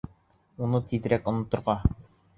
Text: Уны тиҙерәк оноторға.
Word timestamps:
Уны 0.67 0.81
тиҙерәк 0.93 1.29
оноторға. 1.33 1.77